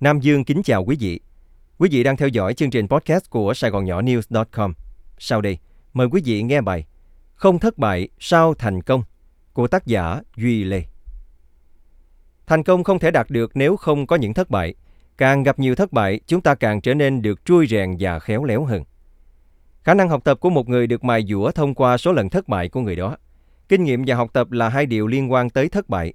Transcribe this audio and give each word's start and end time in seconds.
Nam 0.00 0.20
Dương 0.20 0.44
kính 0.44 0.62
chào 0.62 0.84
quý 0.84 0.96
vị. 1.00 1.20
Quý 1.78 1.88
vị 1.92 2.02
đang 2.02 2.16
theo 2.16 2.28
dõi 2.28 2.54
chương 2.54 2.70
trình 2.70 2.88
podcast 2.88 3.30
của 3.30 3.54
Sài 3.54 3.70
Gòn 3.70 3.84
Nhỏ 3.84 4.02
News.com. 4.02 4.72
Sau 5.18 5.40
đây, 5.40 5.58
mời 5.92 6.06
quý 6.06 6.22
vị 6.24 6.42
nghe 6.42 6.60
bài 6.60 6.86
Không 7.34 7.58
thất 7.58 7.78
bại 7.78 8.08
sao 8.18 8.54
thành 8.54 8.82
công 8.82 9.02
của 9.52 9.68
tác 9.68 9.86
giả 9.86 10.20
Duy 10.36 10.64
Lê. 10.64 10.82
Thành 12.46 12.62
công 12.62 12.84
không 12.84 12.98
thể 12.98 13.10
đạt 13.10 13.30
được 13.30 13.50
nếu 13.54 13.76
không 13.76 14.06
có 14.06 14.16
những 14.16 14.34
thất 14.34 14.50
bại. 14.50 14.74
Càng 15.16 15.42
gặp 15.42 15.58
nhiều 15.58 15.74
thất 15.74 15.92
bại, 15.92 16.20
chúng 16.26 16.40
ta 16.40 16.54
càng 16.54 16.80
trở 16.80 16.94
nên 16.94 17.22
được 17.22 17.44
trui 17.44 17.66
rèn 17.66 17.96
và 18.00 18.18
khéo 18.18 18.44
léo 18.44 18.64
hơn. 18.64 18.84
Khả 19.84 19.94
năng 19.94 20.08
học 20.08 20.24
tập 20.24 20.40
của 20.40 20.50
một 20.50 20.68
người 20.68 20.86
được 20.86 21.04
mài 21.04 21.24
dũa 21.28 21.50
thông 21.50 21.74
qua 21.74 21.96
số 21.96 22.12
lần 22.12 22.28
thất 22.28 22.48
bại 22.48 22.68
của 22.68 22.80
người 22.80 22.96
đó. 22.96 23.16
Kinh 23.68 23.84
nghiệm 23.84 24.04
và 24.06 24.14
học 24.14 24.30
tập 24.32 24.52
là 24.52 24.68
hai 24.68 24.86
điều 24.86 25.06
liên 25.06 25.32
quan 25.32 25.50
tới 25.50 25.68
thất 25.68 25.88
bại. 25.88 26.12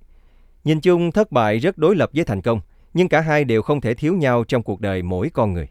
Nhìn 0.64 0.82
chung, 0.82 1.12
thất 1.12 1.32
bại 1.32 1.60
rất 1.60 1.78
đối 1.78 1.96
lập 1.96 2.10
với 2.14 2.26
thành 2.26 2.42
công, 2.42 2.62
nhưng 2.94 3.10
cả 3.10 3.22
hai 3.22 3.44
đều 3.44 3.62
không 3.62 3.82
thể 3.82 3.94
thiếu 3.94 4.16
nhau 4.16 4.44
trong 4.44 4.64
cuộc 4.64 4.82
đời 4.82 5.02
mỗi 5.02 5.30
con 5.30 5.54
người. 5.54 5.68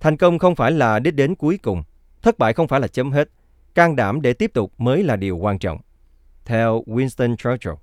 Thành 0.00 0.16
công 0.16 0.38
không 0.38 0.54
phải 0.54 0.72
là 0.72 0.98
đích 0.98 1.14
đến 1.14 1.34
cuối 1.34 1.58
cùng, 1.62 1.82
thất 2.22 2.38
bại 2.38 2.52
không 2.52 2.68
phải 2.68 2.80
là 2.80 2.88
chấm 2.88 3.12
hết, 3.12 3.28
can 3.74 3.96
đảm 3.96 4.22
để 4.22 4.32
tiếp 4.32 4.50
tục 4.54 4.72
mới 4.78 5.02
là 5.02 5.16
điều 5.16 5.36
quan 5.36 5.58
trọng. 5.58 5.80
Theo 6.44 6.82
Winston 6.86 7.36
Churchill. 7.36 7.74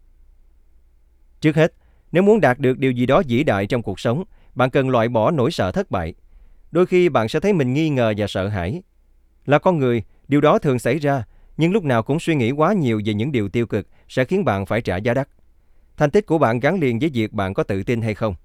Trước 1.42 1.56
hết, 1.56 1.74
nếu 2.12 2.24
muốn 2.24 2.42
đạt 2.42 2.60
được 2.60 2.78
điều 2.78 2.92
gì 2.92 3.06
đó 3.06 3.22
vĩ 3.28 3.44
đại 3.44 3.68
trong 3.68 3.82
cuộc 3.82 4.00
sống, 4.00 4.24
bạn 4.56 4.70
cần 4.70 4.90
loại 4.90 5.10
bỏ 5.10 5.32
nỗi 5.32 5.52
sợ 5.52 5.72
thất 5.72 5.92
bại. 5.92 6.14
Đôi 6.72 6.86
khi 6.86 7.10
bạn 7.10 7.30
sẽ 7.30 7.40
thấy 7.40 7.54
mình 7.54 7.74
nghi 7.74 7.90
ngờ 7.90 8.14
và 8.18 8.28
sợ 8.28 8.48
hãi. 8.48 8.82
Là 9.46 9.60
con 9.60 9.80
người, 9.80 10.04
điều 10.28 10.42
đó 10.42 10.60
thường 10.60 10.80
xảy 10.80 11.00
ra, 11.00 11.24
nhưng 11.58 11.72
lúc 11.72 11.84
nào 11.84 12.04
cũng 12.04 12.20
suy 12.20 12.36
nghĩ 12.36 12.52
quá 12.52 12.74
nhiều 12.74 13.02
về 13.06 13.14
những 13.14 13.32
điều 13.32 13.50
tiêu 13.50 13.68
cực 13.68 13.88
sẽ 14.10 14.26
khiến 14.26 14.46
bạn 14.46 14.66
phải 14.66 14.82
trả 14.82 14.98
giá 14.98 15.14
đắt. 15.14 15.28
Thành 16.02 16.12
tích 16.12 16.26
của 16.26 16.38
bạn 16.38 16.60
gắn 16.60 16.80
liền 16.80 17.00
với 17.00 17.10
việc 17.14 17.34
bạn 17.34 17.54
có 17.54 17.64
tự 17.64 17.84
tin 17.84 18.02
hay 18.02 18.16
không. 18.16 18.36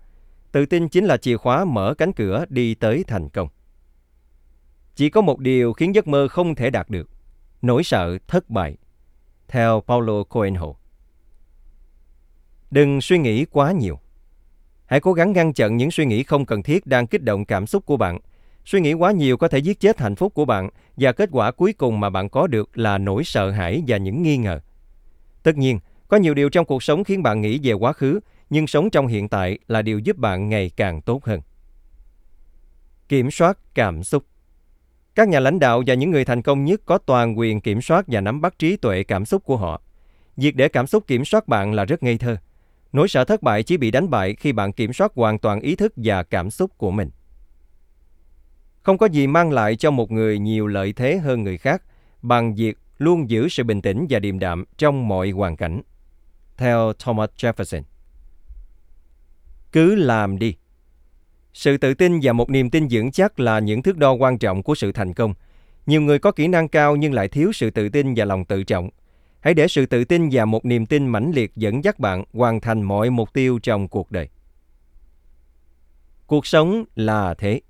Tự 0.52 0.66
tin 0.66 0.88
chính 0.88 1.04
là 1.04 1.16
chìa 1.16 1.36
khóa 1.36 1.64
mở 1.64 1.94
cánh 1.98 2.12
cửa 2.12 2.44
đi 2.48 2.74
tới 2.74 3.04
thành 3.06 3.28
công. 3.28 3.48
Chỉ 4.94 5.10
có 5.10 5.20
một 5.20 5.38
điều 5.38 5.72
khiến 5.72 5.94
giấc 5.94 6.06
mơ 6.06 6.28
không 6.28 6.54
thể 6.54 6.70
đạt 6.70 6.90
được, 6.90 7.10
nỗi 7.62 7.82
sợ 7.84 8.18
thất 8.28 8.50
bại. 8.50 8.76
Theo 9.48 9.82
Paulo 9.86 10.22
Coelho. 10.22 10.66
Đừng 12.70 13.00
suy 13.00 13.18
nghĩ 13.18 13.44
quá 13.44 13.72
nhiều. 13.72 13.98
Hãy 14.86 15.00
cố 15.00 15.12
gắng 15.12 15.32
ngăn 15.32 15.52
chặn 15.52 15.76
những 15.76 15.90
suy 15.90 16.06
nghĩ 16.06 16.22
không 16.22 16.46
cần 16.46 16.62
thiết 16.62 16.86
đang 16.86 17.06
kích 17.06 17.22
động 17.22 17.44
cảm 17.44 17.66
xúc 17.66 17.86
của 17.86 17.96
bạn. 17.96 18.18
Suy 18.64 18.80
nghĩ 18.80 18.92
quá 18.92 19.12
nhiều 19.12 19.36
có 19.36 19.48
thể 19.48 19.58
giết 19.58 19.80
chết 19.80 20.00
hạnh 20.00 20.16
phúc 20.16 20.34
của 20.34 20.44
bạn 20.44 20.70
và 20.96 21.12
kết 21.12 21.28
quả 21.32 21.52
cuối 21.52 21.72
cùng 21.72 22.00
mà 22.00 22.10
bạn 22.10 22.28
có 22.28 22.46
được 22.46 22.78
là 22.78 22.98
nỗi 22.98 23.24
sợ 23.24 23.50
hãi 23.50 23.82
và 23.86 23.96
những 23.96 24.22
nghi 24.22 24.36
ngờ. 24.36 24.60
Tất 25.42 25.56
nhiên, 25.56 25.78
có 26.08 26.16
nhiều 26.16 26.34
điều 26.34 26.48
trong 26.48 26.64
cuộc 26.64 26.82
sống 26.82 27.04
khiến 27.04 27.22
bạn 27.22 27.40
nghĩ 27.40 27.60
về 27.62 27.72
quá 27.72 27.92
khứ, 27.92 28.20
nhưng 28.50 28.66
sống 28.66 28.90
trong 28.90 29.06
hiện 29.06 29.28
tại 29.28 29.58
là 29.68 29.82
điều 29.82 29.98
giúp 29.98 30.16
bạn 30.16 30.48
ngày 30.48 30.70
càng 30.76 31.02
tốt 31.02 31.24
hơn. 31.24 31.40
Kiểm 33.08 33.30
soát 33.30 33.58
cảm 33.74 34.02
xúc 34.02 34.24
Các 35.14 35.28
nhà 35.28 35.40
lãnh 35.40 35.58
đạo 35.58 35.82
và 35.86 35.94
những 35.94 36.10
người 36.10 36.24
thành 36.24 36.42
công 36.42 36.64
nhất 36.64 36.80
có 36.84 36.98
toàn 36.98 37.38
quyền 37.38 37.60
kiểm 37.60 37.82
soát 37.82 38.04
và 38.08 38.20
nắm 38.20 38.40
bắt 38.40 38.58
trí 38.58 38.76
tuệ 38.76 39.02
cảm 39.02 39.24
xúc 39.24 39.44
của 39.44 39.56
họ. 39.56 39.82
Việc 40.36 40.56
để 40.56 40.68
cảm 40.68 40.86
xúc 40.86 41.06
kiểm 41.06 41.24
soát 41.24 41.48
bạn 41.48 41.72
là 41.72 41.84
rất 41.84 42.02
ngây 42.02 42.18
thơ. 42.18 42.36
Nỗi 42.92 43.08
sợ 43.08 43.24
thất 43.24 43.42
bại 43.42 43.62
chỉ 43.62 43.76
bị 43.76 43.90
đánh 43.90 44.10
bại 44.10 44.34
khi 44.34 44.52
bạn 44.52 44.72
kiểm 44.72 44.92
soát 44.92 45.12
hoàn 45.14 45.38
toàn 45.38 45.60
ý 45.60 45.76
thức 45.76 45.92
và 45.96 46.22
cảm 46.22 46.50
xúc 46.50 46.70
của 46.78 46.90
mình. 46.90 47.10
Không 48.82 48.98
có 48.98 49.06
gì 49.06 49.26
mang 49.26 49.52
lại 49.52 49.76
cho 49.76 49.90
một 49.90 50.10
người 50.10 50.38
nhiều 50.38 50.66
lợi 50.66 50.92
thế 50.92 51.16
hơn 51.16 51.42
người 51.42 51.58
khác 51.58 51.82
bằng 52.22 52.54
việc 52.54 52.78
luôn 52.98 53.30
giữ 53.30 53.48
sự 53.48 53.64
bình 53.64 53.82
tĩnh 53.82 54.06
và 54.10 54.18
điềm 54.18 54.38
đạm 54.38 54.64
trong 54.78 55.08
mọi 55.08 55.30
hoàn 55.30 55.56
cảnh. 55.56 55.82
Theo 56.56 56.92
Thomas 56.98 57.30
Jefferson. 57.36 57.82
Cứ 59.72 59.94
làm 59.94 60.38
đi. 60.38 60.54
Sự 61.52 61.76
tự 61.76 61.94
tin 61.94 62.20
và 62.22 62.32
một 62.32 62.50
niềm 62.50 62.70
tin 62.70 62.88
vững 62.90 63.12
chắc 63.12 63.40
là 63.40 63.58
những 63.58 63.82
thước 63.82 63.96
đo 63.96 64.12
quan 64.12 64.38
trọng 64.38 64.62
của 64.62 64.74
sự 64.74 64.92
thành 64.92 65.14
công. 65.14 65.34
Nhiều 65.86 66.02
người 66.02 66.18
có 66.18 66.32
kỹ 66.32 66.48
năng 66.48 66.68
cao 66.68 66.96
nhưng 66.96 67.12
lại 67.12 67.28
thiếu 67.28 67.52
sự 67.52 67.70
tự 67.70 67.88
tin 67.88 68.14
và 68.16 68.24
lòng 68.24 68.44
tự 68.44 68.64
trọng. 68.64 68.90
Hãy 69.40 69.54
để 69.54 69.68
sự 69.68 69.86
tự 69.86 70.04
tin 70.04 70.28
và 70.32 70.44
một 70.44 70.64
niềm 70.64 70.86
tin 70.86 71.06
mãnh 71.06 71.32
liệt 71.34 71.56
dẫn 71.56 71.84
dắt 71.84 71.98
bạn 71.98 72.24
hoàn 72.32 72.60
thành 72.60 72.82
mọi 72.82 73.10
mục 73.10 73.32
tiêu 73.32 73.58
trong 73.62 73.88
cuộc 73.88 74.12
đời. 74.12 74.28
Cuộc 76.26 76.46
sống 76.46 76.84
là 76.94 77.34
thế. 77.34 77.60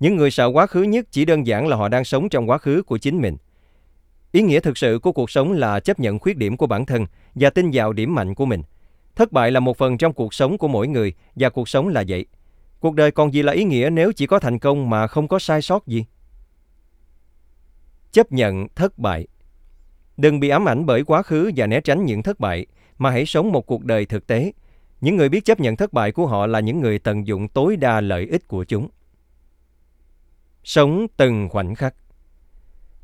Những 0.00 0.16
người 0.16 0.30
sợ 0.30 0.46
quá 0.46 0.66
khứ 0.66 0.82
nhất 0.82 1.06
chỉ 1.10 1.24
đơn 1.24 1.46
giản 1.46 1.66
là 1.66 1.76
họ 1.76 1.88
đang 1.88 2.04
sống 2.04 2.28
trong 2.28 2.50
quá 2.50 2.58
khứ 2.58 2.82
của 2.82 2.98
chính 2.98 3.20
mình. 3.20 3.36
Ý 4.34 4.42
nghĩa 4.42 4.60
thực 4.60 4.78
sự 4.78 4.98
của 5.02 5.12
cuộc 5.12 5.30
sống 5.30 5.52
là 5.52 5.80
chấp 5.80 6.00
nhận 6.00 6.18
khuyết 6.18 6.36
điểm 6.36 6.56
của 6.56 6.66
bản 6.66 6.86
thân 6.86 7.06
và 7.34 7.50
tin 7.50 7.70
vào 7.72 7.92
điểm 7.92 8.14
mạnh 8.14 8.34
của 8.34 8.46
mình. 8.46 8.62
Thất 9.16 9.32
bại 9.32 9.50
là 9.50 9.60
một 9.60 9.78
phần 9.78 9.98
trong 9.98 10.12
cuộc 10.12 10.34
sống 10.34 10.58
của 10.58 10.68
mỗi 10.68 10.88
người 10.88 11.12
và 11.34 11.48
cuộc 11.50 11.68
sống 11.68 11.88
là 11.88 12.04
vậy. 12.08 12.26
Cuộc 12.80 12.94
đời 12.94 13.10
còn 13.10 13.34
gì 13.34 13.42
là 13.42 13.52
ý 13.52 13.64
nghĩa 13.64 13.88
nếu 13.92 14.12
chỉ 14.12 14.26
có 14.26 14.38
thành 14.38 14.58
công 14.58 14.90
mà 14.90 15.06
không 15.06 15.28
có 15.28 15.38
sai 15.38 15.62
sót 15.62 15.86
gì? 15.86 16.04
Chấp 18.12 18.32
nhận 18.32 18.68
thất 18.74 18.98
bại 18.98 19.26
Đừng 20.16 20.40
bị 20.40 20.48
ám 20.48 20.68
ảnh 20.68 20.86
bởi 20.86 21.04
quá 21.04 21.22
khứ 21.22 21.50
và 21.56 21.66
né 21.66 21.80
tránh 21.80 22.04
những 22.04 22.22
thất 22.22 22.40
bại, 22.40 22.66
mà 22.98 23.10
hãy 23.10 23.26
sống 23.26 23.52
một 23.52 23.66
cuộc 23.66 23.84
đời 23.84 24.06
thực 24.06 24.26
tế. 24.26 24.52
Những 25.00 25.16
người 25.16 25.28
biết 25.28 25.44
chấp 25.44 25.60
nhận 25.60 25.76
thất 25.76 25.92
bại 25.92 26.12
của 26.12 26.26
họ 26.26 26.46
là 26.46 26.60
những 26.60 26.80
người 26.80 26.98
tận 26.98 27.26
dụng 27.26 27.48
tối 27.48 27.76
đa 27.76 28.00
lợi 28.00 28.26
ích 28.26 28.48
của 28.48 28.64
chúng. 28.64 28.88
Sống 30.64 31.06
từng 31.16 31.48
khoảnh 31.48 31.74
khắc 31.74 31.94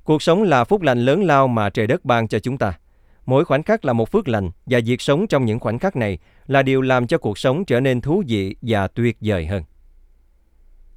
Cuộc 0.04 0.22
sống 0.22 0.42
là 0.42 0.64
phúc 0.64 0.82
lành 0.82 1.04
lớn 1.04 1.24
lao 1.24 1.48
mà 1.48 1.70
trời 1.70 1.86
đất 1.86 2.04
ban 2.04 2.28
cho 2.28 2.38
chúng 2.38 2.58
ta. 2.58 2.78
Mỗi 3.26 3.44
khoảnh 3.44 3.62
khắc 3.62 3.84
là 3.84 3.92
một 3.92 4.10
phước 4.10 4.28
lành 4.28 4.50
và 4.66 4.80
việc 4.84 5.00
sống 5.00 5.26
trong 5.26 5.44
những 5.44 5.60
khoảnh 5.60 5.78
khắc 5.78 5.96
này 5.96 6.18
là 6.46 6.62
điều 6.62 6.80
làm 6.80 7.06
cho 7.06 7.18
cuộc 7.18 7.38
sống 7.38 7.64
trở 7.64 7.80
nên 7.80 8.00
thú 8.00 8.22
vị 8.26 8.56
và 8.62 8.88
tuyệt 8.88 9.16
vời 9.20 9.46
hơn. 9.46 9.62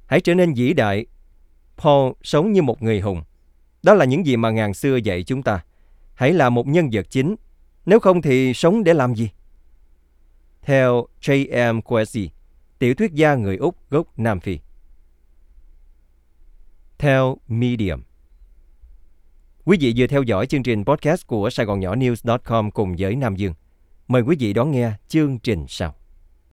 Hãy 0.06 0.20
trở 0.20 0.34
nên 0.34 0.54
vĩ 0.54 0.72
đại. 0.72 1.06
Paul 1.76 2.12
sống 2.22 2.52
như 2.52 2.62
một 2.62 2.82
người 2.82 3.00
hùng. 3.00 3.22
Đó 3.82 3.94
là 3.94 4.04
những 4.04 4.26
gì 4.26 4.36
mà 4.36 4.50
ngàn 4.50 4.74
xưa 4.74 4.96
dạy 4.96 5.22
chúng 5.22 5.42
ta. 5.42 5.64
Hãy 6.14 6.32
là 6.32 6.50
một 6.50 6.66
nhân 6.66 6.88
vật 6.92 7.06
chính. 7.10 7.34
Nếu 7.86 8.00
không 8.00 8.22
thì 8.22 8.54
sống 8.54 8.84
để 8.84 8.94
làm 8.94 9.14
gì? 9.14 9.30
Theo 10.62 11.06
J.M. 11.20 11.80
Coetzee, 11.80 12.28
tiểu 12.78 12.94
thuyết 12.94 13.12
gia 13.12 13.34
người 13.34 13.56
Úc 13.56 13.90
gốc 13.90 14.18
Nam 14.18 14.40
Phi. 14.40 14.58
Theo 16.98 17.36
Medium 17.48 18.00
Quý 19.66 19.76
vị 19.80 19.94
vừa 19.96 20.06
theo 20.06 20.22
dõi 20.22 20.46
chương 20.46 20.62
trình 20.62 20.84
podcast 20.84 21.26
của 21.26 21.50
Sài 21.50 21.66
Gòn 21.66 21.80
Nhỏ 21.80 21.94
News.com 21.94 22.70
cùng 22.70 22.94
với 22.98 23.16
Nam 23.16 23.36
Dương. 23.36 23.54
Mời 24.08 24.22
quý 24.22 24.36
vị 24.38 24.52
đón 24.52 24.70
nghe 24.70 24.92
chương 25.08 25.38
trình 25.38 25.64
sau. 25.68 25.94